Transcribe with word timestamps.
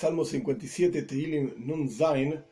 Salmo 0.00 0.24
57, 0.24 1.02
Tehilim 1.02 1.52
Nun 1.58 1.86
Zain, 1.90 2.42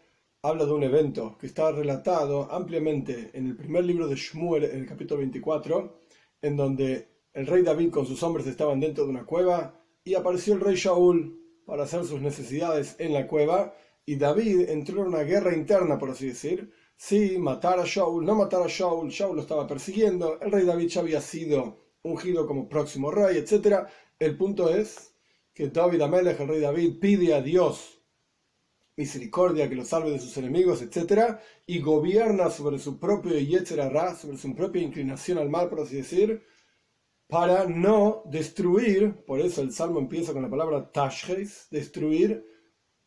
habla 0.43 0.67
de 0.67 0.73
un 0.73 0.83
evento 0.83 1.39
que 1.41 1.47
está 1.47 1.73
relatado 1.73 2.47
ampliamente 2.53 3.31
en 3.33 3.47
el 3.47 3.57
primer 3.57 3.85
libro 3.87 4.07
de 4.07 4.17
Shmuel, 4.17 4.65
en 4.65 4.81
el 4.81 4.87
capítulo 4.87 5.21
24, 5.21 5.99
en 6.43 6.59
donde 6.59 7.09
el 7.33 7.47
rey 7.47 7.63
David 7.63 7.91
con 7.91 8.05
sus 8.05 8.23
hombres 8.23 8.47
estaban 8.47 8.81
dentro 8.81 9.05
de 9.05 9.11
una 9.11 9.25
cueva 9.25 9.83
y 10.05 10.15
apareció 10.15 10.53
el 10.53 10.61
rey 10.61 10.77
Shaul 10.77 11.63
para 11.65 11.85
hacer 11.85 12.05
sus 12.05 12.21
necesidades 12.21 12.97
en 12.99 13.15
la 13.15 13.27
cueva 13.27 13.75
y 14.05 14.17
David 14.17 14.69
entró 14.69 15.01
en 15.01 15.09
una 15.09 15.23
guerra 15.23 15.57
interna, 15.57 15.97
por 15.97 16.11
así 16.11 16.27
decir. 16.27 16.71
Sí, 16.99 17.39
matar 17.39 17.81
a 17.81 17.87
Shaul, 17.87 18.27
no 18.27 18.35
matar 18.35 18.61
a 18.61 18.69
Shaul, 18.69 19.09
Shaul 19.09 19.37
lo 19.37 19.41
estaba 19.41 19.67
persiguiendo, 19.67 20.39
el 20.43 20.53
rey 20.53 20.67
David 20.67 20.89
ya 20.89 21.01
había 21.01 21.23
sido 21.23 21.79
ungido 22.03 22.47
como 22.47 22.69
próximo 22.69 23.11
rey, 23.11 23.39
etc. 23.39 23.87
El 24.19 24.37
punto 24.37 24.69
es 24.69 25.15
que 25.59 25.71
David 25.71 26.03
Amelech, 26.03 26.39
el 26.39 26.47
rey 26.47 26.61
David, 26.61 27.01
pide 27.01 27.35
a 27.35 27.43
Dios 27.43 28.01
misericordia, 28.97 29.69
que 29.69 29.75
lo 29.75 29.85
salve 29.85 30.13
de 30.13 30.21
sus 30.21 30.37
enemigos, 30.37 30.83
etc. 30.83 31.37
Y 31.67 31.81
gobierna 31.81 32.49
sobre 32.49 32.79
su 32.79 33.01
propio 33.01 33.37
Yetzerará, 33.37 34.15
sobre 34.15 34.37
su 34.37 34.55
propia 34.55 34.83
inclinación 34.83 35.37
al 35.39 35.51
mal, 35.51 35.69
por 35.69 35.81
así 35.81 35.97
decir, 35.97 36.45
para 37.27 37.67
no 37.67 38.23
destruir, 38.27 39.25
por 39.27 39.41
eso 39.41 39.61
el 39.61 39.73
salmo 39.73 39.99
empieza 39.99 40.33
con 40.33 40.43
la 40.43 40.51
palabra 40.51 40.93
Tashres, 40.93 41.67
destruir 41.73 42.47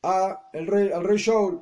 a 0.04 0.50
el 0.52 0.68
rey, 0.68 0.92
al 0.92 1.06
rey 1.06 1.20
Shaul. 1.20 1.62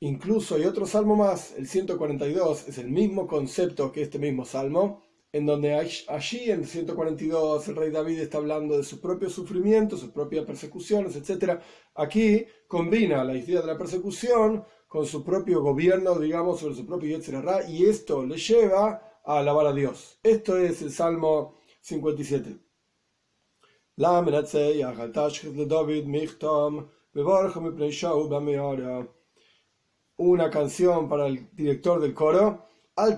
Incluso 0.00 0.54
hay 0.54 0.64
otro 0.64 0.86
salmo 0.86 1.16
más, 1.16 1.52
el 1.58 1.68
142, 1.68 2.66
es 2.66 2.78
el 2.78 2.88
mismo 2.88 3.26
concepto 3.26 3.92
que 3.92 4.00
este 4.00 4.18
mismo 4.18 4.46
salmo, 4.46 5.02
en 5.32 5.46
donde 5.46 5.74
allí 5.74 6.50
en 6.50 6.60
el 6.60 6.66
142 6.66 7.68
el 7.68 7.76
rey 7.76 7.90
David 7.90 8.20
está 8.20 8.38
hablando 8.38 8.76
de 8.76 8.84
su 8.84 9.00
propio 9.00 9.28
sufrimiento, 9.28 9.96
sus 9.96 10.10
propias 10.10 10.46
persecuciones, 10.46 11.16
etc. 11.16 11.60
Aquí 11.94 12.46
combina 12.66 13.24
la 13.24 13.36
idea 13.36 13.60
de 13.60 13.66
la 13.66 13.78
persecución 13.78 14.64
con 14.86 15.04
su 15.04 15.22
propio 15.22 15.60
gobierno, 15.60 16.18
digamos, 16.18 16.60
sobre 16.60 16.74
su 16.74 16.86
propio 16.86 17.10
Yetzirah, 17.10 17.68
y 17.68 17.84
esto 17.84 18.24
le 18.24 18.38
lleva 18.38 19.20
a 19.24 19.38
alabar 19.38 19.66
a 19.66 19.72
Dios. 19.72 20.18
Esto 20.22 20.56
es 20.56 20.80
el 20.80 20.90
Salmo 20.90 21.58
57. 21.82 22.56
La 23.96 24.22
de 24.22 25.66
David 25.66 26.06
una 30.16 30.50
canción 30.50 31.08
para 31.08 31.26
el 31.26 31.48
director 31.52 32.00
del 32.00 32.14
coro. 32.14 32.66
Al 32.98 33.16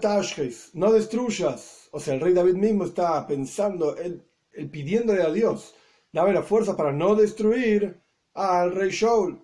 no 0.75 0.93
destruyas. 0.93 1.89
O 1.93 2.01
sea, 2.01 2.13
el 2.13 2.21
rey 2.21 2.35
David 2.35 2.53
mismo 2.53 2.85
está 2.85 3.27
pensando, 3.27 3.97
él, 3.97 4.23
pidiéndole 4.71 5.23
a 5.23 5.33
Dios, 5.33 5.75
dame 6.13 6.35
la 6.35 6.43
fuerza 6.43 6.77
para 6.77 6.93
no 6.93 7.15
destruir 7.15 7.99
al 8.35 8.73
rey 8.73 8.91
Shaul. 8.91 9.43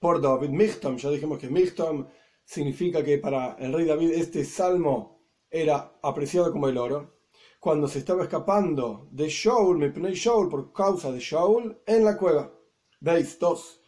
Por 0.00 0.22
David 0.22 0.48
Michtam, 0.48 0.96
ya 0.96 1.10
dijimos 1.10 1.38
que 1.38 1.50
Michtam 1.50 2.08
significa 2.42 3.04
que 3.04 3.18
para 3.18 3.54
el 3.58 3.74
rey 3.74 3.84
David 3.84 4.12
este 4.12 4.46
salmo 4.46 5.20
era 5.50 5.98
apreciado 6.00 6.50
como 6.50 6.66
el 6.66 6.78
oro. 6.78 7.18
Cuando 7.60 7.86
se 7.86 7.98
estaba 7.98 8.22
escapando 8.22 9.08
de 9.10 9.28
Shaul, 9.28 9.76
me 9.76 10.14
Shaul 10.14 10.48
por 10.48 10.72
causa 10.72 11.12
de 11.12 11.20
Shaul, 11.20 11.82
en 11.84 12.02
la 12.02 12.16
cueva. 12.16 12.50
Veis, 12.98 13.38
dos. 13.38 13.82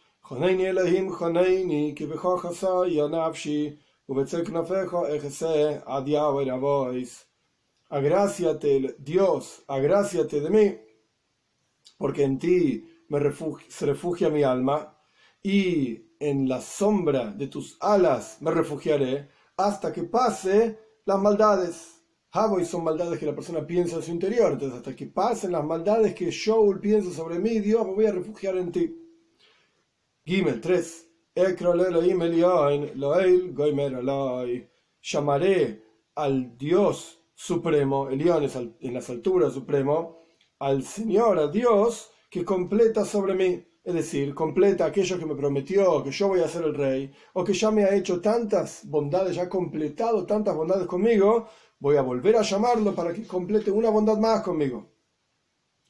Agraciate, 7.89 8.95
Dios, 8.99 9.63
agraciate 9.67 10.39
de 10.39 10.49
mí, 10.49 10.77
porque 11.97 12.23
en 12.23 12.39
ti 12.39 12.85
me 13.09 13.19
se 13.67 13.85
refugia 13.85 14.29
mi 14.29 14.43
alma, 14.43 14.97
y 15.43 16.15
en 16.19 16.47
la 16.47 16.61
sombra 16.61 17.31
de 17.31 17.47
tus 17.47 17.77
alas 17.81 18.37
me 18.41 18.51
refugiaré 18.51 19.29
hasta 19.57 19.91
que 19.91 20.03
pase 20.03 20.79
las 21.05 21.19
maldades. 21.19 21.97
y 22.61 22.65
son 22.65 22.83
maldades 22.83 23.19
que 23.19 23.25
la 23.25 23.35
persona 23.35 23.67
piensa 23.67 23.97
en 23.97 24.03
su 24.03 24.11
interior, 24.11 24.53
entonces 24.53 24.77
hasta 24.77 24.95
que 24.95 25.07
pasen 25.07 25.51
las 25.51 25.65
maldades 25.65 26.15
que 26.15 26.31
Shaul 26.31 26.79
piensa 26.79 27.11
sobre 27.11 27.39
mí, 27.39 27.59
Dios, 27.59 27.85
me 27.85 27.93
voy 27.93 28.05
a 28.05 28.13
refugiar 28.13 28.55
en 28.57 28.71
ti. 28.71 28.95
Gimel 30.23 30.61
3. 30.61 31.10
Llamaré 35.01 35.81
al 36.15 36.57
Dios 36.57 37.23
supremo, 37.33 38.09
el 38.09 38.19
es 38.43 38.57
en 38.57 38.93
las 38.93 39.09
alturas 39.09 39.53
supremo, 39.53 40.17
al 40.59 40.83
Señor, 40.83 41.39
a 41.39 41.47
Dios, 41.47 42.11
que 42.29 42.43
completa 42.43 43.05
sobre 43.05 43.33
mí. 43.33 43.65
Es 43.81 43.93
decir, 43.93 44.35
completa 44.35 44.85
aquello 44.85 45.17
que 45.17 45.25
me 45.25 45.35
prometió, 45.35 46.03
que 46.03 46.11
yo 46.11 46.27
voy 46.27 46.41
a 46.41 46.49
ser 46.49 46.65
el 46.65 46.75
rey, 46.75 47.09
o 47.31 47.45
que 47.45 47.53
ya 47.53 47.71
me 47.71 47.85
ha 47.85 47.95
hecho 47.95 48.19
tantas 48.19 48.85
bondades, 48.89 49.37
ya 49.37 49.43
ha 49.43 49.49
completado 49.49 50.25
tantas 50.25 50.53
bondades 50.53 50.85
conmigo, 50.85 51.47
voy 51.79 51.95
a 51.95 52.01
volver 52.01 52.35
a 52.35 52.41
llamarlo 52.41 52.93
para 52.93 53.13
que 53.13 53.25
complete 53.25 53.71
una 53.71 53.89
bondad 53.89 54.17
más 54.17 54.41
conmigo. 54.41 54.91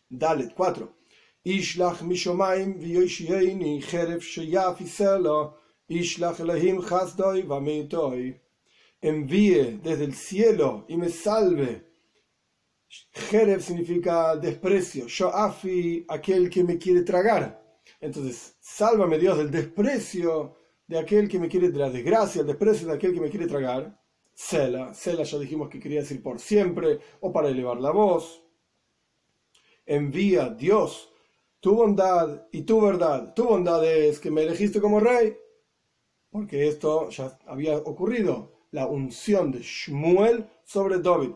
Dalet 0.08 0.54
4. 0.54 1.01
Envíe 9.02 9.80
desde 9.82 10.06
el 10.06 10.14
cielo 10.14 10.86
y 10.88 10.98
me 10.98 11.10
salve. 11.10 11.88
Jeref 13.14 13.66
significa 13.66 14.36
desprecio. 14.36 15.08
Shoafi, 15.08 16.06
aquel 16.08 16.50
que 16.50 16.64
me 16.64 16.78
quiere 16.78 17.02
tragar. 17.02 17.60
Entonces, 18.00 18.56
sálvame 18.60 19.18
Dios 19.18 19.38
del 19.38 19.50
desprecio 19.50 20.56
de 20.88 21.00
aquel 21.00 21.28
que 21.28 21.40
me 21.40 21.48
quiere, 21.48 21.70
de 21.70 21.80
la 21.80 21.90
desgracia, 21.90 22.42
el 22.42 22.48
desprecio 22.48 22.88
de 22.88 22.94
aquel 22.94 23.14
que 23.14 23.22
me 23.22 23.30
quiere 23.30 23.48
tragar. 23.48 24.00
Sela, 24.34 24.94
Sela 24.94 25.24
ya 25.24 25.40
dijimos 25.40 25.70
que 25.70 25.80
quería 25.80 26.02
decir 26.02 26.22
por 26.22 26.40
siempre 26.40 27.00
o 27.22 27.32
para 27.32 27.50
elevar 27.50 27.80
la 27.80 27.92
voz. 27.92 28.44
Envía 29.86 30.50
Dios 30.50 31.11
tu 31.62 31.76
bondad 31.76 32.48
y 32.52 32.64
tu 32.64 32.82
verdad. 32.82 33.34
Tu 33.34 33.46
bondad 33.46 33.86
es 33.86 34.20
que 34.20 34.32
me 34.32 34.44
elegiste 34.44 34.82
como 34.82 35.00
rey, 35.00 35.38
porque 36.30 36.68
esto 36.68 37.10
ya 37.10 37.38
había 37.46 37.78
ocurrido, 37.78 38.52
la 38.72 38.88
unción 38.88 39.52
de 39.52 39.60
Shmuel 39.62 40.50
sobre 40.64 41.00
David. 41.00 41.32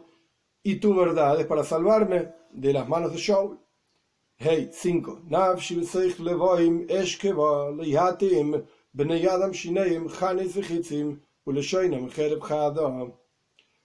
Y 0.63 0.77
tu 0.77 0.95
verdad 0.95 1.39
es 1.39 1.45
para 1.45 1.63
salvarme 1.63 2.33
de 2.51 2.73
las 2.73 2.89
manos 2.89 3.13
de 3.13 3.19
Shaul. 3.19 3.59
Hey, 4.37 4.69
5. 4.73 5.21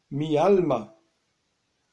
Mi 0.08 0.36
alma 0.36 0.96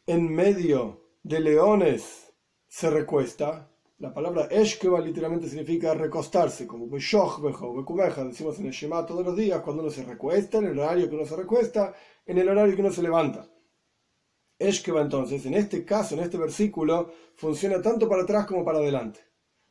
en 0.07 0.33
medio 0.33 1.01
de 1.23 1.39
leones 1.41 2.33
se 2.67 2.89
recuesta 2.89 3.69
la 3.99 4.13
palabra 4.13 4.47
Eshkeva 4.51 4.99
literalmente 5.01 5.49
significa 5.49 5.93
recostarse, 5.95 6.67
como 6.67 6.87
decimos 6.87 8.59
en 8.59 8.65
el 8.67 8.71
Shema 8.71 9.05
todos 9.05 9.25
los 9.25 9.35
días, 9.35 9.61
cuando 9.61 9.81
uno 9.81 9.91
se 9.91 10.03
recuesta, 10.03 10.59
en 10.59 10.65
el 10.65 10.79
horario 10.79 11.09
que 11.09 11.15
uno 11.15 11.25
se 11.25 11.35
recuesta, 11.35 11.95
en 12.25 12.37
el 12.37 12.47
horario 12.47 12.75
que 12.75 12.81
uno 12.81 12.91
se 12.91 13.01
levanta. 13.01 13.49
Eshkeva 14.59 15.01
entonces, 15.01 15.45
en 15.45 15.55
este 15.55 15.83
caso, 15.83 16.15
en 16.15 16.21
este 16.21 16.37
versículo, 16.37 17.11
funciona 17.35 17.81
tanto 17.81 18.07
para 18.07 18.23
atrás 18.23 18.45
como 18.45 18.63
para 18.63 18.79
adelante. 18.79 19.19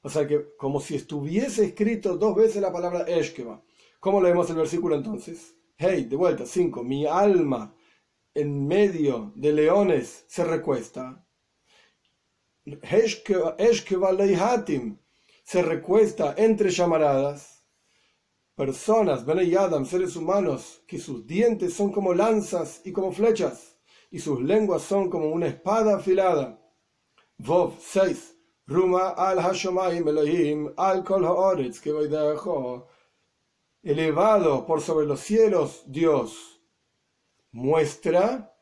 O 0.03 0.09
sea 0.09 0.27
que 0.27 0.57
como 0.57 0.81
si 0.81 0.97
estuviese 0.97 1.65
escrito 1.65 2.17
dos 2.17 2.35
veces 2.35 2.63
la 2.63 2.73
palabra 2.73 3.05
Eshkeva. 3.09 3.63
¿Cómo 4.01 4.21
leemos 4.21 4.49
el 4.51 4.57
versículo 4.57 4.97
entonces? 4.97 5.57
Hey, 5.77 6.05
de 6.05 6.17
vuelta, 6.17 6.47
5. 6.47 6.83
Mi 6.85 7.07
alma 7.07 7.75
en 8.35 8.67
medio 8.67 9.33
de 9.35 9.53
leones 9.53 10.25
se 10.29 10.45
recuesta 10.45 11.26
se 15.45 15.63
recuesta 15.63 16.35
entre 16.37 16.71
llamaradas, 16.71 17.65
personas, 18.57 19.25
Adam, 19.29 19.87
seres 19.87 20.17
humanos, 20.17 20.83
que 20.89 20.99
sus 20.99 21.25
dientes 21.25 21.75
son 21.75 21.93
como 21.93 22.13
lanzas 22.13 22.81
y 22.85 22.91
como 22.91 23.13
flechas, 23.13 23.79
y 24.11 24.19
sus 24.19 24.41
lenguas 24.43 24.83
son 24.83 25.09
como 25.09 25.27
una 25.27 25.47
espada 25.47 25.97
afilada. 25.97 26.61
Vov 27.39 27.75
6. 27.81 28.37
Ruma 28.67 29.11
al 29.11 29.39
Hashomayim 29.39 30.09
Elohim 30.09 30.73
al 30.77 31.05
Kol 31.05 31.25
Haaretz 31.25 31.81
que 31.81 31.91
elevado 33.85 34.67
por 34.67 34.81
sobre 34.81 35.07
los 35.07 35.21
cielos, 35.21 35.85
Dios 35.87 36.61
muestra 37.53 38.56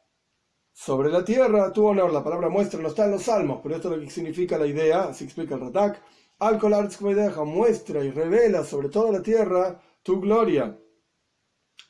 sobre 0.74 1.08
la 1.08 1.24
tierra 1.24 1.72
tu 1.72 1.86
honor. 1.86 2.12
La 2.12 2.22
palabra 2.22 2.50
muestra 2.50 2.80
no 2.80 2.88
está 2.88 3.06
en 3.06 3.12
los 3.12 3.22
salmos, 3.22 3.60
pero 3.62 3.76
esto 3.76 3.90
es 3.92 3.98
lo 3.98 4.04
que 4.04 4.10
significa 4.10 4.58
la 4.58 4.66
idea, 4.66 5.04
así 5.04 5.24
explica 5.24 5.54
el 5.54 5.60
Ratak. 5.60 6.02
Al 6.40 6.58
deja 6.58 7.44
muestra 7.44 8.04
y 8.04 8.10
revela 8.10 8.64
sobre 8.64 8.88
toda 8.88 9.12
la 9.12 9.22
tierra 9.22 9.80
tu 10.02 10.20
gloria. 10.20 10.76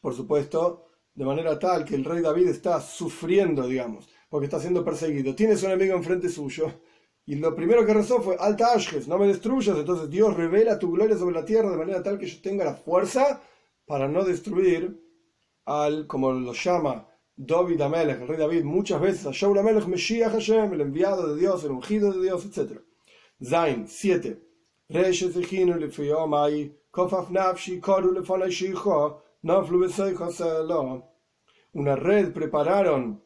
Por 0.03 0.15
supuesto, 0.15 0.91
de 1.15 1.25
manera 1.25 1.59
tal 1.59 1.85
que 1.85 1.95
el 1.95 2.05
rey 2.05 2.21
David 2.21 2.49
está 2.49 2.79
sufriendo, 2.81 3.67
digamos, 3.67 4.07
porque 4.29 4.45
está 4.45 4.61
siendo 4.61 4.85
perseguido. 4.85 5.35
Tienes 5.35 5.63
un 5.63 5.71
enemigo 5.71 5.97
enfrente 5.97 6.29
suyo 6.29 6.71
Y 7.27 7.37
lo 7.37 7.55
primero 7.57 7.87
que 7.87 7.95
rezó 7.95 8.21
fue, 8.21 8.37
alta 8.39 8.75
Ashges, 8.75 9.09
no 9.09 9.17
me 9.17 9.27
destruyas. 9.27 9.79
Entonces 9.79 10.11
Dios 10.11 10.37
revela 10.37 10.79
tu 10.79 10.93
gloria 10.93 11.17
sobre 11.17 11.35
la 11.35 11.45
tierra 11.45 11.71
de 11.71 11.79
manera 11.79 12.03
tal 12.03 12.19
que 12.19 12.27
yo 12.27 12.43
tenga 12.43 12.67
la 12.67 12.75
fuerza 12.75 13.41
para 13.87 14.09
no 14.09 14.25
destruir 14.25 15.01
al, 15.65 16.07
como 16.07 16.33
lo 16.33 16.53
llama 16.53 17.09
David 17.37 17.81
Amelech, 17.81 18.21
el 18.21 18.29
rey 18.29 18.39
David, 18.39 18.65
muchas 18.65 19.01
veces, 19.01 19.27
a 19.27 19.33
Shaul 19.33 19.59
Amelech, 19.59 19.85
Hashem, 19.85 20.73
el 20.73 20.81
enviado 20.81 21.35
de 21.35 21.41
Dios, 21.41 21.65
el 21.65 21.73
ungido 21.73 22.13
de 22.13 22.23
Dios, 22.23 22.45
etc. 22.45 22.81
Zain 23.43 23.89
7. 23.89 24.41
Una 31.73 31.97
red 31.97 32.33
prepararon 32.33 33.25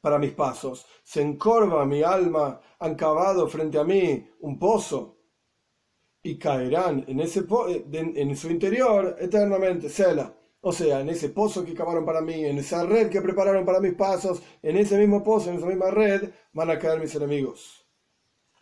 para 0.00 0.18
mis 0.18 0.32
pasos. 0.32 0.86
Se 1.02 1.20
encorva 1.20 1.84
mi 1.84 2.02
alma, 2.02 2.60
han 2.78 2.94
cavado 2.94 3.48
frente 3.48 3.78
a 3.78 3.84
mí 3.84 4.26
un 4.40 4.58
pozo 4.58 5.18
y 6.22 6.38
caerán 6.38 7.04
en, 7.06 7.20
ese 7.20 7.44
en, 7.92 8.36
su 8.36 8.50
interior 8.50 9.16
eternamente. 9.20 9.88
Sela. 9.88 10.32
O 10.60 10.72
sea, 10.72 11.00
en 11.00 11.08
ese 11.10 11.28
pozo 11.28 11.64
que 11.64 11.74
cavaron 11.74 12.04
para 12.04 12.20
mí, 12.20 12.44
en 12.44 12.58
esa 12.58 12.84
red 12.84 13.08
que 13.08 13.22
prepararon 13.22 13.64
para 13.64 13.80
mis 13.80 13.94
pasos, 13.94 14.42
en 14.62 14.76
ese 14.76 14.98
mismo 14.98 15.22
pozo, 15.22 15.50
en 15.50 15.56
esa 15.56 15.66
misma 15.66 15.90
red, 15.90 16.30
van 16.52 16.70
a 16.70 16.78
caer 16.78 16.98
mis 17.00 17.14
enemigos. 17.14 17.86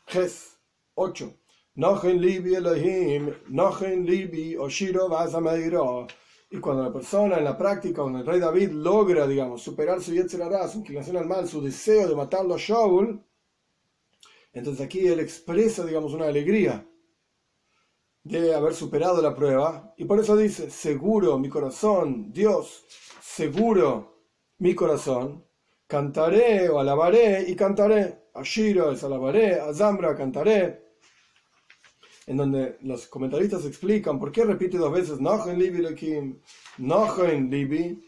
Ges 0.06 0.58
8. 0.94 1.32
Nochen 1.76 2.20
libi 2.20 2.55
Elohim, 2.55 3.32
libi 4.05 4.56
Oshiro. 4.56 5.08
Y 6.50 6.58
cuando 6.58 6.85
la 6.85 6.93
persona 6.93 7.38
en 7.38 7.44
la 7.44 7.58
práctica, 7.58 8.02
cuando 8.02 8.20
el 8.20 8.26
rey 8.26 8.38
David 8.38 8.70
logra, 8.70 9.26
digamos, 9.26 9.62
superar 9.62 10.00
su 10.00 10.12
Yetzirah, 10.12 10.69
su 10.69 10.79
inclinación 10.79 11.17
al 11.17 11.26
mal, 11.26 11.49
su 11.49 11.61
deseo 11.61 12.06
de 12.06 12.14
matarlo 12.14 12.55
a 12.55 12.58
Shaul, 12.58 13.25
entonces 14.52 14.85
aquí 14.85 15.06
él 15.06 15.19
expresa, 15.19 15.85
digamos, 15.85 16.12
una 16.12 16.26
alegría 16.26 16.87
de 18.25 18.55
haber 18.55 18.75
superado 18.75 19.23
la 19.23 19.35
prueba. 19.35 19.94
Y 19.97 20.06
por 20.06 20.19
eso 20.19 20.37
dice, 20.37 20.71
seguro 20.71 21.38
mi 21.38 21.49
corazón, 21.49 22.32
Dios, 22.32 22.85
seguro 23.21 24.25
mi 24.59 24.75
corazón, 24.75 25.44
cantaré 25.87 26.69
o 26.69 26.81
alabaré 26.81 27.44
y 27.49 27.55
cantaré. 27.55 28.25
A 28.35 28.43
Shiro 28.43 28.91
es 28.91 29.05
alabaré, 29.05 29.61
a 29.61 29.73
Zambra 29.73 30.17
cantaré 30.17 30.82
en 32.26 32.37
donde 32.37 32.79
los 32.82 33.06
comentaristas 33.06 33.65
explican 33.67 34.19
por 34.19 34.32
qué 34.32 34.44
repite 34.44 34.79
dos 34.79 34.93
veces 34.93 35.20
Nochen 35.20 35.59
Libi 35.59 35.82
Lekim, 35.82 36.41
Nochen 36.79 37.50
Libi, 37.50 38.03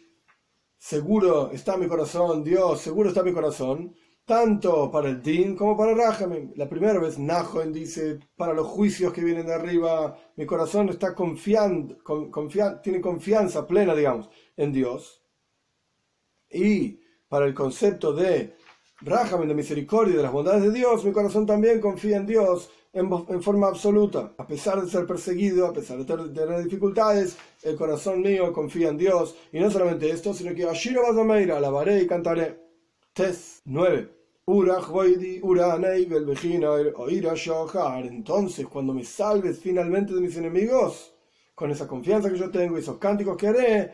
seguro 0.78 1.50
está 1.52 1.76
mi 1.76 1.86
corazón, 1.86 2.42
Dios, 2.42 2.80
seguro 2.80 3.10
está 3.10 3.22
mi 3.22 3.32
corazón, 3.32 3.94
tanto 4.26 4.90
para 4.90 5.08
el 5.08 5.22
Din 5.22 5.56
como 5.56 5.76
para 5.76 5.94
Rahamim. 5.94 6.52
La 6.56 6.68
primera 6.68 6.98
vez 6.98 7.18
Nahoen 7.18 7.72
dice, 7.72 8.18
para 8.36 8.52
los 8.52 8.66
juicios 8.66 9.12
que 9.12 9.24
vienen 9.24 9.46
de 9.46 9.54
arriba, 9.54 10.18
mi 10.36 10.44
corazón 10.44 10.88
está 10.88 11.14
confiando, 11.14 11.96
tiene 12.82 13.00
confianza 13.00 13.66
plena, 13.66 13.94
digamos, 13.94 14.28
en 14.56 14.72
Dios. 14.72 15.22
Y 16.50 17.00
para 17.28 17.46
el 17.46 17.54
concepto 17.54 18.12
de 18.12 18.56
Rahamim, 19.00 19.48
de 19.48 19.54
misericordia, 19.54 20.16
de 20.16 20.22
las 20.24 20.32
bondades 20.32 20.64
de 20.64 20.72
Dios, 20.72 21.04
mi 21.04 21.12
corazón 21.12 21.46
también 21.46 21.80
confía 21.80 22.16
en 22.16 22.26
Dios 22.26 22.68
en, 22.92 23.42
forma 23.42 23.68
absoluta. 23.68 24.34
A 24.38 24.46
pesar 24.46 24.82
de 24.82 24.90
ser 24.90 25.06
perseguido, 25.06 25.66
a 25.66 25.72
pesar 25.72 25.98
de 25.98 26.04
tener 26.04 26.64
dificultades, 26.64 27.36
el 27.62 27.76
corazón 27.76 28.22
mío 28.22 28.52
confía 28.52 28.88
en 28.88 28.96
Dios. 28.96 29.36
Y 29.52 29.60
no 29.60 29.70
solamente 29.70 30.10
esto, 30.10 30.34
sino 30.34 30.52
que 30.52 30.64
Ashiro 30.64 31.02
Bazameira, 31.02 31.58
alabaré 31.58 32.02
y 32.02 32.06
cantaré. 32.08 32.58
Tes 33.12 33.62
9. 33.64 34.15
Entonces, 38.06 38.68
cuando 38.68 38.94
me 38.94 39.02
salves 39.02 39.58
finalmente 39.58 40.14
de 40.14 40.20
mis 40.20 40.36
enemigos, 40.36 41.12
con 41.52 41.72
esa 41.72 41.88
confianza 41.88 42.30
que 42.30 42.38
yo 42.38 42.48
tengo 42.48 42.76
y 42.76 42.80
esos 42.80 42.98
cánticos 42.98 43.36
que 43.36 43.48
haré, 43.48 43.92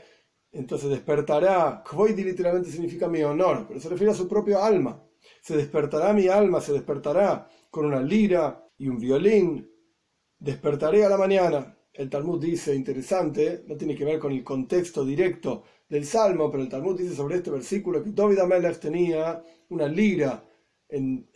entonces 0.51 0.91
despertará. 0.91 1.83
Kvoidi 1.83 2.23
literalmente 2.23 2.71
significa 2.71 3.09
mi 3.09 3.23
honor, 3.23 3.65
pero 3.67 3.81
se 3.81 3.89
refiere 3.89 4.13
a 4.13 4.15
su 4.15 4.29
propio 4.29 4.63
alma. 4.63 5.03
Se 5.41 5.57
despertará 5.57 6.13
mi 6.13 6.29
alma, 6.29 6.61
se 6.61 6.75
despertará 6.75 7.49
con 7.71 7.87
una 7.87 8.03
lira 8.03 8.63
y 8.77 8.89
un 8.89 8.99
violín. 8.99 9.67
Despertaré 10.39 11.07
a 11.07 11.09
la 11.09 11.17
mañana. 11.17 11.79
El 11.95 12.11
Talmud 12.11 12.39
dice, 12.39 12.75
interesante, 12.75 13.65
no 13.67 13.75
tiene 13.79 13.95
que 13.95 14.05
ver 14.05 14.19
con 14.19 14.33
el 14.33 14.45
contexto 14.45 15.03
directo 15.03 15.63
del 15.93 16.07
Salmo, 16.07 16.51
pero 16.51 16.63
el 16.63 16.71
Talmud 16.71 16.99
dice 16.99 17.15
sobre 17.15 17.37
este 17.37 17.51
versículo 17.51 18.03
que 18.03 18.13
David 18.13 18.39
Amelech 18.39 18.79
tenía 18.79 19.45
una 19.69 19.87
lira 19.87 20.43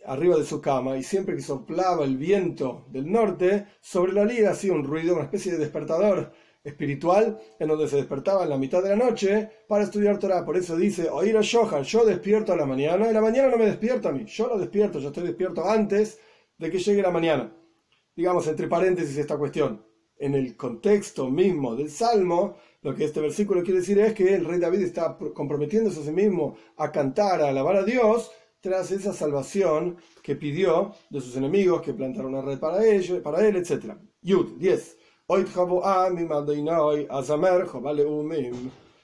arriba 0.03 0.35
de 0.35 0.45
su 0.45 0.59
cama 0.59 0.97
y 0.97 1.03
siempre 1.03 1.35
que 1.35 1.43
soplaba 1.43 2.03
el 2.03 2.17
viento 2.17 2.87
del 2.89 3.11
norte, 3.11 3.67
sobre 3.81 4.13
la 4.13 4.25
lira 4.25 4.51
hacía 4.51 4.73
un 4.73 4.83
ruido, 4.83 5.13
una 5.13 5.25
especie 5.25 5.51
de 5.51 5.59
despertador 5.59 6.31
espiritual 6.63 7.39
en 7.59 7.67
donde 7.67 7.87
se 7.87 7.97
despertaba 7.97 8.45
en 8.45 8.49
la 8.49 8.57
mitad 8.57 8.81
de 8.81 8.89
la 8.89 8.95
noche 8.95 9.47
para 9.67 9.83
estudiar 9.83 10.17
Torah. 10.17 10.43
Por 10.43 10.57
eso 10.57 10.75
dice, 10.75 11.07
oír 11.07 11.37
a 11.37 11.41
Shohan, 11.41 11.83
yo 11.83 12.03
despierto 12.03 12.51
a 12.51 12.57
la 12.57 12.65
mañana 12.65 13.11
y 13.11 13.13
la 13.13 13.21
mañana 13.21 13.49
no 13.49 13.57
me 13.57 13.67
despierta 13.67 14.09
a 14.09 14.11
mí, 14.11 14.25
yo 14.25 14.47
lo 14.47 14.57
despierto, 14.57 14.97
yo 14.97 15.09
estoy 15.09 15.27
despierto 15.27 15.69
antes 15.69 16.19
de 16.57 16.71
que 16.71 16.79
llegue 16.79 17.03
la 17.03 17.11
mañana. 17.11 17.55
Digamos, 18.15 18.47
entre 18.47 18.67
paréntesis 18.67 19.19
esta 19.19 19.37
cuestión. 19.37 19.85
En 20.19 20.33
el 20.33 20.57
contexto 20.57 21.29
mismo 21.29 21.75
del 21.75 21.91
Salmo, 21.91 22.55
lo 22.87 22.95
que 22.95 23.03
este 23.03 23.19
versículo 23.19 23.63
quiere 23.63 23.81
decir 23.81 23.99
es 23.99 24.13
que 24.13 24.33
el 24.33 24.45
rey 24.45 24.61
David 24.61 24.79
está 24.79 25.17
comprometiéndose 25.33 25.99
a 25.99 26.03
sí 26.03 26.11
mismo 26.11 26.55
a 26.77 26.89
cantar, 26.89 27.41
a 27.41 27.49
alabar 27.49 27.75
a 27.75 27.83
Dios, 27.83 28.31
tras 28.61 28.91
esa 28.91 29.11
salvación 29.11 29.97
que 30.23 30.37
pidió 30.37 30.95
de 31.09 31.19
sus 31.19 31.35
enemigos 31.35 31.81
que 31.81 31.93
plantaron 31.93 32.33
una 32.33 32.45
red 32.45 32.59
para, 32.59 32.87
ellos, 32.87 33.19
para 33.19 33.45
él, 33.45 33.57
etc. 33.57 33.97
Yud 34.21 34.57
10. 34.57 34.97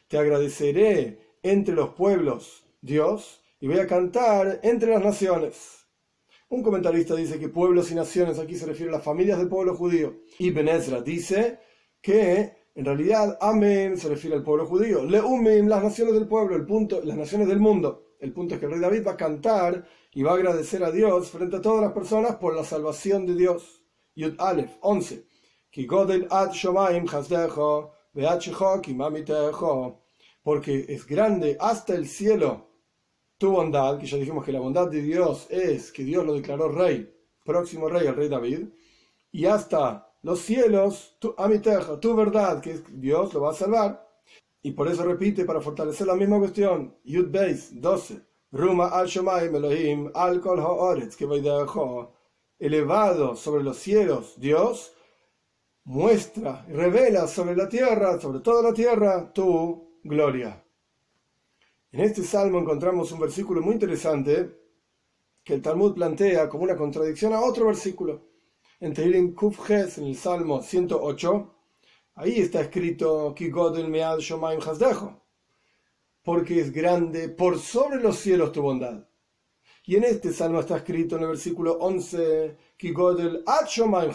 Te 0.07 0.17
agradeceré 0.17 1.19
entre 1.41 1.75
los 1.75 1.89
pueblos, 1.89 2.63
Dios, 2.79 3.43
y 3.59 3.67
voy 3.67 3.79
a 3.79 3.87
cantar 3.87 4.61
entre 4.63 4.91
las 4.91 5.03
naciones. 5.03 5.87
Un 6.47 6.63
comentarista 6.63 7.15
dice 7.15 7.37
que 7.37 7.49
pueblos 7.49 7.91
y 7.91 7.95
naciones 7.95 8.39
aquí 8.39 8.55
se 8.55 8.65
refiere 8.65 8.93
a 8.93 8.95
las 8.95 9.03
familias 9.03 9.39
del 9.39 9.49
pueblo 9.49 9.75
judío. 9.75 10.21
Ibn 10.39 10.69
Ezra 10.69 11.01
dice 11.01 11.59
que 12.01 12.62
en 12.75 12.85
realidad 12.85 13.37
Amén 13.39 13.97
se 13.97 14.09
refiere 14.09 14.35
al 14.35 14.43
pueblo 14.43 14.65
judío. 14.65 15.03
Leumim, 15.03 15.67
las 15.67 15.83
naciones 15.83 16.13
del 16.13 16.27
pueblo, 16.27 16.55
el 16.55 16.65
punto, 16.65 17.01
las 17.03 17.17
naciones 17.17 17.47
del 17.47 17.59
mundo. 17.59 18.15
El 18.19 18.33
punto 18.33 18.55
es 18.55 18.59
que 18.59 18.65
el 18.65 18.71
rey 18.71 18.81
David 18.81 19.07
va 19.07 19.11
a 19.11 19.17
cantar 19.17 19.85
y 20.13 20.23
va 20.23 20.31
a 20.31 20.35
agradecer 20.35 20.83
a 20.83 20.91
Dios 20.91 21.29
frente 21.29 21.57
a 21.57 21.61
todas 21.61 21.81
las 21.81 21.93
personas 21.93 22.37
por 22.37 22.55
la 22.55 22.63
salvación 22.63 23.25
de 23.25 23.35
Dios. 23.35 23.81
Yud 24.15 24.35
Aleph 24.39 24.77
11. 24.81 25.25
Porque 30.43 30.85
es 30.87 31.05
grande 31.07 31.57
hasta 31.59 31.95
el 31.95 32.07
cielo 32.07 32.69
tu 33.37 33.51
bondad, 33.51 33.99
que 33.99 34.05
ya 34.05 34.17
dijimos 34.17 34.45
que 34.45 34.51
la 34.51 34.59
bondad 34.59 34.87
de 34.87 35.01
Dios 35.01 35.47
es 35.49 35.91
que 35.91 36.03
Dios 36.03 36.25
lo 36.25 36.33
declaró 36.33 36.69
rey, 36.69 37.13
próximo 37.43 37.89
rey, 37.89 38.07
el 38.07 38.15
rey 38.15 38.29
David, 38.29 38.67
y 39.31 39.45
hasta 39.45 40.12
los 40.23 40.39
cielos, 40.39 41.15
tu 41.19 41.35
amiteja, 41.37 41.99
tu 41.99 42.15
verdad, 42.15 42.61
que 42.61 42.81
Dios 42.89 43.33
lo 43.33 43.41
va 43.41 43.51
a 43.51 43.53
salvar. 43.53 44.09
Y 44.61 44.71
por 44.71 44.87
eso 44.87 45.03
repite, 45.03 45.45
para 45.45 45.61
fortalecer 45.61 46.07
la 46.07 46.15
misma 46.15 46.39
cuestión, 46.39 46.97
Yud 47.03 47.29
Beis 47.29 47.79
12, 47.79 48.21
Ruma 48.51 48.87
al 48.87 49.07
Shomayim 49.07 49.55
Elohim, 49.55 50.11
al 50.13 50.39
Kol 50.39 50.59
Haaretz, 50.59 51.17
que 51.17 51.27
elevado 52.59 53.35
sobre 53.35 53.63
los 53.63 53.77
cielos, 53.77 54.35
Dios 54.37 54.93
muestra, 55.83 56.65
revela 56.69 57.27
sobre 57.27 57.57
la 57.57 57.67
tierra, 57.67 58.19
sobre 58.21 58.39
toda 58.39 58.63
la 58.63 58.73
tierra, 58.73 59.33
tu 59.33 59.99
gloria. 60.03 60.63
En 61.91 61.99
este 61.99 62.23
salmo 62.23 62.59
encontramos 62.59 63.11
un 63.11 63.19
versículo 63.19 63.61
muy 63.61 63.73
interesante 63.73 64.57
que 65.43 65.55
el 65.55 65.61
Talmud 65.61 65.93
plantea 65.93 66.47
como 66.47 66.63
una 66.63 66.77
contradicción 66.77 67.33
a 67.33 67.41
otro 67.41 67.65
versículo. 67.65 68.32
En 68.79 68.93
Tehilim 68.93 69.33
Kufjes, 69.33 69.97
en 69.97 70.05
el 70.05 70.15
Salmo 70.15 70.61
108, 70.61 71.55
ahí 72.15 72.39
está 72.39 72.61
escrito 72.61 73.33
porque 76.23 76.59
es 76.59 76.71
grande 76.71 77.29
por 77.29 77.59
sobre 77.59 78.01
los 78.01 78.17
cielos 78.17 78.51
tu 78.51 78.61
bondad. 78.61 79.05
Y 79.85 79.97
en 79.97 80.05
este 80.05 80.31
salmo 80.31 80.61
está 80.61 80.77
escrito 80.77 81.17
en 81.17 81.23
el 81.23 81.29
versículo 81.29 81.73
11 81.73 82.57
Ad 83.45 83.67
Shomaim 83.67 84.11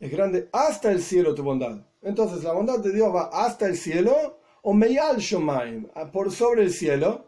Es 0.00 0.10
grande 0.10 0.48
hasta 0.52 0.90
el 0.90 1.00
cielo 1.00 1.34
tu 1.34 1.44
bondad. 1.44 1.86
Entonces 2.02 2.42
la 2.42 2.52
bondad 2.52 2.80
de 2.80 2.92
Dios 2.92 3.14
va 3.14 3.30
hasta 3.32 3.66
el 3.66 3.76
cielo 3.76 4.40
o 4.62 4.74
Meyal 4.74 5.18
Shomaim, 5.18 5.86
por 6.12 6.32
sobre 6.32 6.62
el 6.62 6.72
cielo. 6.72 7.26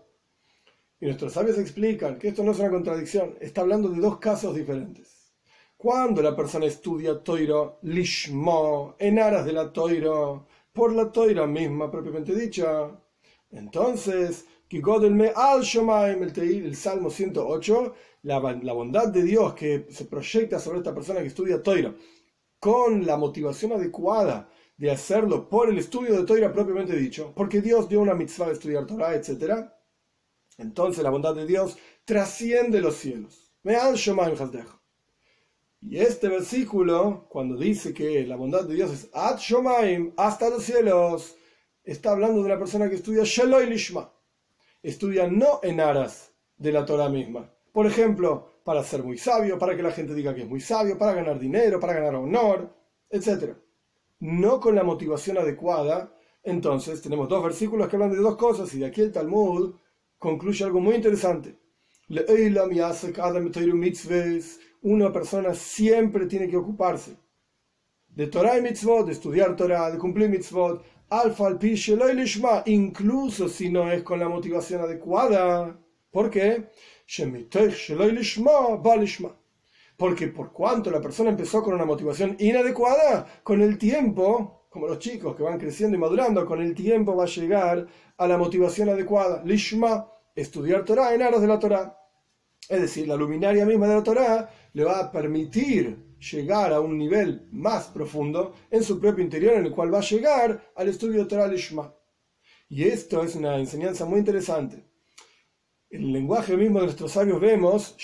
Y 1.00 1.07
nuestros 1.07 1.33
sabios 1.33 1.59
explican 1.59 2.19
que 2.19 2.28
esto 2.28 2.42
no 2.42 2.52
es 2.52 2.59
una 2.59 2.71
contradicción, 2.71 3.37
está 3.40 3.61
hablando 3.61 3.88
de 3.88 4.00
dos 4.00 4.19
casos 4.19 4.54
diferentes. 4.54 5.22
Cuando 5.82 6.22
la 6.22 6.36
persona 6.36 6.66
estudia 6.66 7.18
Toiro 7.24 7.80
Lishmo, 7.82 8.94
en 9.00 9.18
aras 9.18 9.44
de 9.44 9.52
la 9.52 9.72
Toiro, 9.72 10.46
por 10.72 10.92
la 10.92 11.10
Toira 11.10 11.44
misma 11.48 11.90
propiamente 11.90 12.36
dicha, 12.36 12.88
entonces 13.50 14.46
el, 14.70 16.66
el 16.66 16.76
Salmo 16.76 17.10
108, 17.10 17.94
la, 18.22 18.60
la, 18.62 18.72
bondad 18.72 19.08
de 19.08 19.24
Dios 19.24 19.54
que 19.54 19.88
se 19.90 20.04
proyecta 20.04 20.60
sobre 20.60 20.78
esta 20.78 20.94
persona 20.94 21.18
que 21.18 21.26
estudia 21.26 21.60
Toira, 21.60 21.92
con 22.60 23.04
la 23.04 23.16
motivación 23.16 23.72
adecuada 23.72 24.48
de 24.76 24.88
hacerlo 24.88 25.48
por 25.48 25.68
el 25.68 25.78
estudio 25.78 26.16
de 26.16 26.24
Toira 26.24 26.52
propiamente 26.52 26.94
dicho, 26.94 27.32
porque 27.34 27.60
Dios 27.60 27.88
dio 27.88 28.00
una 28.00 28.14
mitzvah 28.14 28.46
de 28.46 28.52
estudiar 28.52 28.86
Torah, 28.86 29.16
etc. 29.16 29.66
Entonces 30.58 31.02
la 31.02 31.10
bondad 31.10 31.34
de 31.34 31.44
Dios 31.44 31.76
trasciende 32.04 32.80
los 32.80 32.94
cielos. 32.94 33.52
Y 35.84 35.98
este 35.98 36.28
versículo, 36.28 37.26
cuando 37.28 37.56
dice 37.56 37.92
que 37.92 38.24
la 38.24 38.36
bondad 38.36 38.64
de 38.64 38.74
Dios 38.74 38.92
es 38.92 39.10
ad 39.12 39.38
shomaim, 39.38 40.12
hasta 40.16 40.48
los 40.48 40.62
cielos, 40.62 41.36
está 41.82 42.12
hablando 42.12 42.38
de 42.38 42.46
una 42.46 42.58
persona 42.58 42.88
que 42.88 42.94
estudia 42.94 43.24
Sheloy 43.24 43.66
Lishma. 43.66 44.12
Estudia 44.80 45.26
no 45.26 45.58
en 45.62 45.80
aras 45.80 46.32
de 46.56 46.70
la 46.70 46.86
Torah 46.86 47.08
misma. 47.08 47.52
Por 47.72 47.86
ejemplo, 47.86 48.60
para 48.64 48.84
ser 48.84 49.02
muy 49.02 49.18
sabio, 49.18 49.58
para 49.58 49.76
que 49.76 49.82
la 49.82 49.90
gente 49.90 50.14
diga 50.14 50.32
que 50.34 50.42
es 50.42 50.48
muy 50.48 50.60
sabio, 50.60 50.96
para 50.96 51.14
ganar 51.14 51.38
dinero, 51.40 51.80
para 51.80 51.94
ganar 51.94 52.14
honor, 52.14 52.72
etc. 53.10 53.56
No 54.20 54.60
con 54.60 54.76
la 54.76 54.84
motivación 54.84 55.38
adecuada. 55.38 56.16
Entonces, 56.44 57.02
tenemos 57.02 57.28
dos 57.28 57.42
versículos 57.42 57.88
que 57.88 57.96
hablan 57.96 58.12
de 58.12 58.18
dos 58.18 58.36
cosas 58.36 58.72
y 58.74 58.78
de 58.78 58.86
aquí 58.86 59.00
el 59.00 59.10
Talmud 59.10 59.74
concluye 60.16 60.64
algo 60.64 60.78
muy 60.78 60.94
interesante. 60.94 61.58
Una 64.82 65.12
persona 65.12 65.54
siempre 65.54 66.26
tiene 66.26 66.48
que 66.48 66.56
ocuparse 66.56 67.16
de 68.14 68.26
Torah 68.26 68.58
y 68.58 68.62
mitzvot, 68.62 69.06
de 69.06 69.12
estudiar 69.12 69.56
Torah, 69.56 69.90
de 69.90 69.98
cumplir 69.98 70.28
mitzvot, 70.28 70.84
alfa 71.08 71.46
al 71.46 71.58
incluso 72.66 73.48
si 73.48 73.70
no 73.70 73.90
es 73.90 74.02
con 74.02 74.18
la 74.18 74.28
motivación 74.28 74.82
adecuada. 74.82 75.78
¿Por 76.10 76.30
qué? 76.30 76.68
Porque 79.96 80.28
por 80.28 80.52
cuanto 80.52 80.90
la 80.90 81.00
persona 81.00 81.30
empezó 81.30 81.62
con 81.62 81.74
una 81.74 81.84
motivación 81.84 82.36
inadecuada, 82.38 83.26
con 83.42 83.62
el 83.62 83.78
tiempo, 83.78 84.66
como 84.68 84.88
los 84.88 84.98
chicos 84.98 85.34
que 85.34 85.42
van 85.42 85.58
creciendo 85.58 85.96
y 85.96 86.00
madurando, 86.00 86.44
con 86.44 86.60
el 86.60 86.74
tiempo 86.74 87.16
va 87.16 87.24
a 87.24 87.28
llegar 87.28 87.86
a 88.16 88.26
la 88.26 88.36
motivación 88.36 88.90
adecuada. 88.90 89.42
Lishma, 89.44 90.08
estudiar 90.34 90.84
Torah 90.84 91.14
en 91.14 91.22
aras 91.22 91.40
de 91.40 91.46
la 91.46 91.58
Torah. 91.58 91.98
Es 92.68 92.80
decir, 92.80 93.08
la 93.08 93.16
luminaria 93.16 93.64
misma 93.64 93.88
de 93.88 93.94
la 93.94 94.02
Torah 94.02 94.50
le 94.73 94.85
va 94.85 95.00
a 95.00 95.12
permitir 95.12 96.12
llegar 96.31 96.73
a 96.73 96.81
un 96.81 96.97
nivel 96.97 97.49
más 97.50 97.88
profundo 97.88 98.55
en 98.71 98.83
su 98.83 99.00
propio 99.00 99.25
interior, 99.25 99.55
en 99.55 99.67
el 99.67 99.73
cual 99.73 99.93
va 99.93 99.99
a 99.99 100.02
llegar 100.02 100.73
al 100.75 100.88
estudio 100.88 101.26
Torah 101.26 101.49
Lishma. 101.49 101.95
Y 102.69 102.85
esto 102.85 103.23
es 103.23 103.35
una 103.35 103.59
enseñanza 103.59 104.05
muy 104.05 104.21
interesante. 104.21 104.85
En 105.91 106.05
el 106.05 106.12
lenguaje 106.12 106.57
mismo 106.57 106.79
de 106.79 106.87
nuestros 106.87 107.12
sabios 107.12 107.41
vemos, 107.41 107.97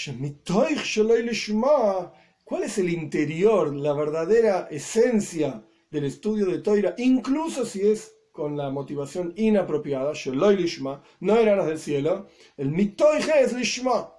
¿cuál 2.45 2.63
es 2.65 2.79
el 2.79 2.91
interior, 2.91 3.75
la 3.75 3.93
verdadera 3.95 4.69
esencia 4.71 5.65
del 5.91 6.05
estudio 6.05 6.47
de 6.47 6.59
Torah, 6.59 6.95
incluso 6.99 7.65
si 7.65 7.89
es 7.89 8.15
con 8.31 8.57
la 8.57 8.71
motivación 8.71 9.33
inapropiada, 9.37 10.13
no 11.21 11.37
eran 11.37 11.59
las 11.59 11.67
del 11.67 11.79
cielo, 11.79 12.29
el 12.57 12.71
mitoich 12.71 13.27
es 13.29 13.53
lishma 13.55 14.13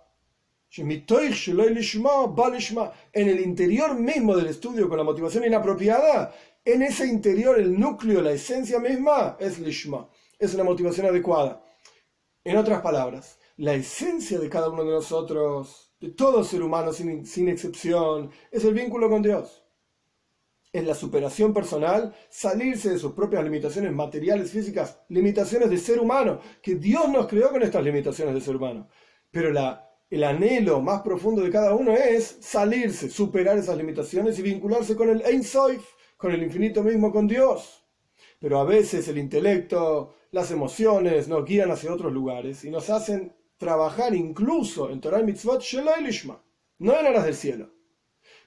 en 3.14 3.28
el 3.28 3.40
interior 3.40 4.00
mismo 4.00 4.36
del 4.36 4.48
estudio 4.48 4.88
con 4.88 4.98
la 4.98 5.04
motivación 5.04 5.46
inapropiada, 5.46 6.34
en 6.64 6.84
ese 6.84 7.08
interior 7.08 7.60
el 7.60 7.80
núcleo, 7.80 8.22
la 8.22 8.34
esencia 8.34 8.80
misma 8.80 9.36
es 9.40 9.58
lishma, 9.60 10.08
es 10.38 10.54
una 10.54 10.64
motivación 10.64 11.08
adecuada. 11.08 11.64
En 12.44 12.58
otras 12.58 12.82
palabras, 12.82 13.40
la 13.58 13.74
esencia 13.74 14.40
de 14.40 14.50
cada 14.50 14.70
uno 14.70 14.84
de 14.84 14.92
nosotros, 14.92 15.92
de 16.00 16.10
todo 16.10 16.44
ser 16.44 16.62
humano 16.62 16.94
sin, 16.94 17.26
sin 17.26 17.50
excepción, 17.50 18.30
es 18.52 18.64
el 18.64 18.74
vínculo 18.76 19.10
con 19.10 19.24
Dios. 19.24 19.64
Es 20.72 20.86
la 20.86 20.94
superación 20.94 21.52
personal, 21.52 22.16
salirse 22.30 22.92
de 22.92 23.00
sus 23.00 23.14
propias 23.14 23.44
limitaciones 23.44 23.92
materiales, 23.92 24.52
físicas, 24.52 25.00
limitaciones 25.10 25.72
de 25.72 25.80
ser 25.80 26.00
humano, 26.00 26.40
que 26.62 26.76
Dios 26.76 27.10
nos 27.10 27.28
creó 27.28 27.50
con 27.50 27.64
estas 27.64 27.84
limitaciones 27.84 28.36
de 28.36 28.42
ser 28.42 28.56
humano. 28.56 28.88
Pero 29.32 29.52
la 29.52 29.89
el 30.10 30.24
anhelo 30.24 30.82
más 30.82 31.02
profundo 31.02 31.42
de 31.42 31.52
cada 31.52 31.76
uno 31.76 31.94
es 31.94 32.38
salirse, 32.42 33.10
superar 33.10 33.58
esas 33.58 33.78
limitaciones 33.78 34.40
y 34.40 34.42
vincularse 34.42 34.96
con 34.96 35.10
el 35.10 35.22
Ein 35.22 35.44
Sof, 35.44 35.86
con 36.18 36.32
el 36.32 36.42
infinito 36.42 36.84
mismo, 36.84 37.12
con 37.12 37.28
Dios. 37.28 37.86
Pero 38.40 38.60
a 38.60 38.64
veces 38.64 39.08
el 39.08 39.18
intelecto, 39.18 40.16
las 40.32 40.50
emociones 40.52 41.28
nos 41.28 41.46
guían 41.46 41.72
hacia 41.72 41.94
otros 41.94 42.12
lugares 42.12 42.64
y 42.64 42.72
nos 42.72 42.90
hacen 42.90 43.36
trabajar 43.58 44.16
incluso 44.16 44.90
en 44.90 45.02
Torah 45.02 45.22
Mitzvot 45.22 45.62
Sheloi 45.62 46.04
Lishma, 46.04 46.42
no 46.80 47.00
en 47.00 47.06
aras 47.06 47.26
del 47.26 47.36
cielo. 47.36 47.70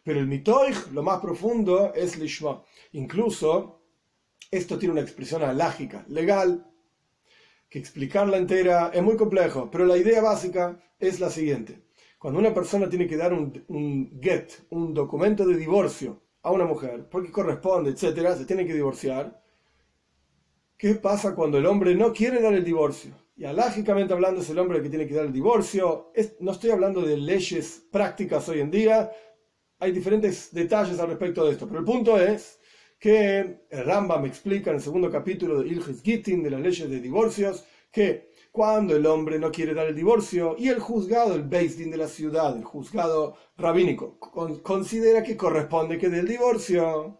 Pero 0.02 0.18
el 0.18 0.26
mitoich, 0.26 0.90
lo 0.92 1.02
más 1.02 1.20
profundo, 1.20 1.92
es 1.94 2.18
Lishma. 2.18 2.64
Incluso, 2.92 3.82
esto 4.50 4.78
tiene 4.78 4.94
una 4.94 5.02
expresión 5.02 5.42
alágica, 5.44 6.04
legal, 6.08 6.71
que 7.72 7.78
explicarla 7.78 8.36
entera 8.36 8.90
es 8.92 9.02
muy 9.02 9.16
complejo, 9.16 9.70
pero 9.70 9.86
la 9.86 9.96
idea 9.96 10.20
básica 10.20 10.78
es 10.98 11.20
la 11.20 11.30
siguiente. 11.30 11.80
Cuando 12.18 12.38
una 12.38 12.52
persona 12.52 12.86
tiene 12.86 13.06
que 13.06 13.16
dar 13.16 13.32
un, 13.32 14.20
get, 14.20 14.52
un 14.68 14.92
documento 14.92 15.46
de 15.46 15.56
divorcio 15.56 16.20
a 16.42 16.50
una 16.50 16.66
mujer, 16.66 17.08
porque 17.10 17.30
corresponde, 17.30 17.92
etcétera, 17.92 18.36
se 18.36 18.44
tiene 18.44 18.66
que 18.66 18.74
divorciar, 18.74 19.42
¿qué 20.76 20.96
pasa 20.96 21.34
cuando 21.34 21.56
el 21.56 21.64
hombre 21.64 21.94
no 21.94 22.12
quiere 22.12 22.42
dar 22.42 22.52
el 22.52 22.62
divorcio? 22.62 23.14
Y 23.36 23.46
alágicamente 23.46 24.12
hablando 24.12 24.42
es 24.42 24.50
el 24.50 24.58
hombre 24.58 24.76
el 24.76 24.84
que 24.84 24.90
tiene 24.90 25.06
que 25.06 25.14
dar 25.14 25.24
el 25.24 25.32
divorcio. 25.32 26.12
no 26.40 26.52
estoy 26.52 26.72
hablando 26.72 27.00
de 27.00 27.16
leyes 27.16 27.86
prácticas 27.90 28.50
hoy 28.50 28.60
en 28.60 28.70
día, 28.70 29.10
hay 29.78 29.92
diferentes 29.92 30.52
detalles 30.52 31.00
al 31.00 31.08
respecto 31.08 31.46
de 31.46 31.52
esto, 31.52 31.66
pero 31.66 31.80
el 31.80 31.86
punto 31.86 32.20
es 32.20 32.60
que 33.02 33.66
el 33.68 33.84
Rambam 33.84 34.24
explica 34.26 34.70
en 34.70 34.76
el 34.76 34.82
segundo 34.82 35.10
capítulo 35.10 35.60
de 35.60 35.66
Ilges 35.66 36.04
Gittin, 36.04 36.40
de 36.40 36.50
las 36.50 36.60
leyes 36.60 36.88
de 36.88 37.00
divorcios, 37.00 37.64
que 37.90 38.30
cuando 38.52 38.94
el 38.94 39.04
hombre 39.06 39.40
no 39.40 39.50
quiere 39.50 39.74
dar 39.74 39.88
el 39.88 39.96
divorcio 39.96 40.54
y 40.56 40.68
el 40.68 40.78
juzgado, 40.78 41.34
el 41.34 41.50
Din 41.50 41.90
de 41.90 41.96
la 41.96 42.06
ciudad, 42.06 42.56
el 42.56 42.62
juzgado 42.62 43.36
rabínico, 43.56 44.20
considera 44.62 45.24
que 45.24 45.36
corresponde 45.36 45.98
que 45.98 46.10
dé 46.10 46.20
el 46.20 46.28
divorcio, 46.28 47.18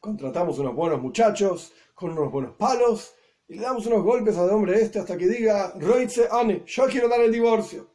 contratamos 0.00 0.58
unos 0.58 0.74
buenos 0.74 1.00
muchachos 1.00 1.72
con 1.94 2.10
unos 2.10 2.32
buenos 2.32 2.56
palos 2.56 3.14
y 3.46 3.54
le 3.54 3.60
damos 3.60 3.86
unos 3.86 4.02
golpes 4.02 4.36
al 4.38 4.50
hombre 4.50 4.80
este 4.80 4.98
hasta 4.98 5.16
que 5.16 5.28
diga, 5.28 5.72
Roitze 5.78 6.26
Ane, 6.32 6.64
yo 6.66 6.86
quiero 6.88 7.08
dar 7.08 7.20
el 7.20 7.30
divorcio. 7.30 7.92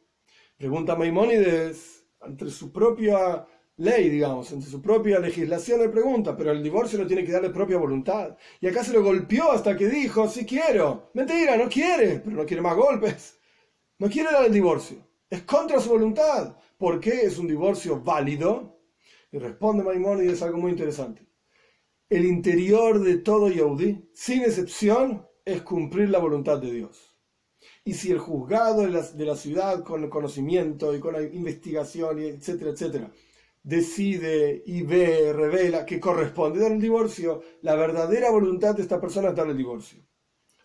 Pregunta 0.56 0.96
Maimónides, 0.96 2.06
entre 2.22 2.50
su 2.50 2.72
propia 2.72 3.46
ley, 3.76 4.08
digamos, 4.08 4.52
entre 4.52 4.70
su 4.70 4.80
propia 4.80 5.18
legislación 5.18 5.80
le 5.80 5.88
pregunta, 5.88 6.36
pero 6.36 6.52
el 6.52 6.62
divorcio 6.62 6.98
lo 6.98 7.06
tiene 7.06 7.24
que 7.24 7.32
dar 7.32 7.42
de 7.42 7.50
propia 7.50 7.76
voluntad. 7.76 8.36
Y 8.60 8.66
acá 8.66 8.84
se 8.84 8.92
lo 8.92 9.02
golpeó 9.02 9.52
hasta 9.52 9.76
que 9.76 9.88
dijo, 9.88 10.28
sí 10.28 10.46
quiero. 10.46 11.10
Mentira, 11.14 11.56
no 11.56 11.68
quiere, 11.68 12.20
pero 12.20 12.36
no 12.36 12.46
quiere 12.46 12.62
más 12.62 12.76
golpes. 12.76 13.38
No 13.98 14.08
quiere 14.08 14.30
dar 14.32 14.46
el 14.46 14.52
divorcio. 14.52 14.98
Es 15.30 15.42
contra 15.42 15.80
su 15.80 15.90
voluntad. 15.90 16.56
¿Por 16.78 17.00
qué 17.00 17.22
es 17.22 17.38
un 17.38 17.48
divorcio 17.48 18.00
válido? 18.00 18.80
Y 19.32 19.38
responde 19.38 19.82
Maimónides 19.82 20.42
algo 20.42 20.58
muy 20.58 20.70
interesante. 20.70 21.26
El 22.08 22.24
interior 22.24 23.00
de 23.00 23.18
todo 23.18 23.48
Yehudi, 23.48 24.10
sin 24.12 24.42
excepción, 24.42 25.26
es 25.44 25.62
cumplir 25.62 26.10
la 26.10 26.18
voluntad 26.18 26.58
de 26.58 26.70
Dios. 26.70 27.16
Y 27.84 27.94
si 27.94 28.10
el 28.10 28.18
juzgado 28.18 28.82
de 28.82 28.90
la, 28.90 29.02
de 29.02 29.24
la 29.24 29.36
ciudad, 29.36 29.82
con 29.82 30.08
conocimiento 30.08 30.94
y 30.94 31.00
con 31.00 31.14
la 31.14 31.22
investigación, 31.22 32.20
y 32.20 32.26
etcétera, 32.26 32.70
etcétera, 32.70 33.10
decide 33.64 34.62
y 34.66 34.82
ve, 34.82 35.32
revela 35.32 35.84
que 35.84 35.98
corresponde 35.98 36.60
dar 36.60 36.72
el 36.72 36.80
divorcio, 36.80 37.42
la 37.62 37.74
verdadera 37.74 38.30
voluntad 38.30 38.74
de 38.76 38.82
esta 38.82 39.00
persona 39.00 39.30
es 39.30 39.34
dar 39.34 39.48
el 39.48 39.56
divorcio. 39.56 40.06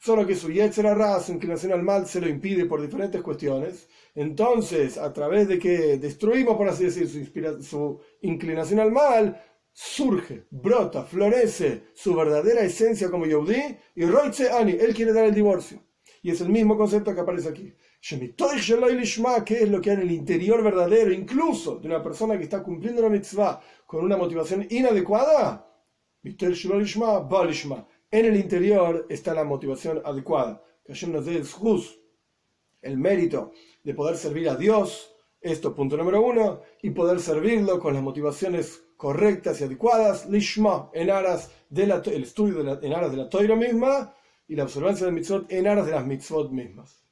Solo 0.02 0.28
que 0.28 0.36
su 0.36 0.52
Yetzerara, 0.52 1.20
su 1.20 1.34
inclinación 1.34 1.74
al 1.74 1.84
mal, 1.84 2.08
se 2.08 2.22
lo 2.22 2.30
impide 2.30 2.66
por 2.66 2.82
diferentes 2.82 3.22
cuestiones. 3.22 3.88
Entonces, 4.16 4.98
a 4.98 5.12
través 5.12 5.48
de 5.48 5.60
que 5.60 5.98
destruimos, 5.98 6.56
por 6.56 6.70
así 6.70 6.86
decir, 6.86 7.10
su, 7.10 7.64
su 7.64 8.00
inclinación 8.22 8.80
al 8.80 8.92
mal, 8.92 9.42
surge, 9.72 10.46
brota, 10.50 11.04
florece 11.04 11.84
su 11.94 12.16
verdadera 12.16 12.62
esencia 12.62 13.10
como 13.10 13.26
Yehudi 13.26 13.78
y 13.96 14.06
Roitze 14.06 14.52
Ani, 14.52 14.74
él 14.74 14.94
quiere 14.94 15.14
dar 15.14 15.26
el 15.26 15.36
divorcio. 15.36 15.84
Y 16.22 16.32
es 16.32 16.42
el 16.42 16.50
mismo 16.50 16.78
concepto 16.78 17.14
que 17.14 17.22
aparece 17.22 17.50
aquí 17.50 17.74
que 18.02 19.64
es 19.64 19.70
lo 19.70 19.82
que 19.82 19.90
hay 19.90 19.98
en 19.98 20.02
el 20.02 20.12
interior 20.12 20.64
verdadero, 20.64 21.12
incluso 21.12 21.78
de 21.78 21.88
una 21.88 22.02
persona 22.02 22.38
que 22.38 22.44
está 22.44 22.64
cumpliendo 22.64 23.02
la 23.02 23.10
mitzvah 23.10 23.62
con 23.86 24.06
una 24.06 24.16
motivación 24.16 24.66
inadecuada, 24.70 25.66
en 28.12 28.26
el 28.26 28.36
interior 28.36 29.06
está 29.10 29.34
la 29.34 29.44
motivación 29.44 30.02
adecuada. 30.04 30.64
Que 30.84 30.94
Hashem 30.94 31.12
nos 31.12 31.26
dé 31.26 31.42
el 32.82 32.98
mérito 32.98 33.52
de 33.84 33.94
poder 33.94 34.18
servir 34.18 34.50
a 34.50 34.56
Dios, 34.56 35.16
esto 35.42 35.76
punto 35.76 35.96
número 35.96 36.22
uno, 36.22 36.62
y 36.82 36.90
poder 36.90 37.20
servirlo 37.20 37.80
con 37.80 37.94
las 37.94 38.04
motivaciones 38.04 38.84
correctas 38.98 39.62
y 39.62 39.64
adecuadas, 39.64 40.30
lishma, 40.30 40.90
en 40.94 41.10
aras 41.10 41.52
del 41.70 41.92
estudio 41.92 42.58
de 42.58 42.64
la, 42.64 42.80
en 42.82 42.94
aras 42.94 43.12
de 43.12 43.18
la 43.18 43.30
toira 43.30 43.56
misma, 43.56 44.14
y 44.48 44.56
la 44.56 44.64
observancia 44.64 45.06
de 45.06 45.12
mitzvot 45.12 45.52
en 45.52 45.68
aras 45.68 45.86
de 45.86 45.92
las 45.92 46.06
mitzvot 46.06 46.52
mismas. 46.52 47.09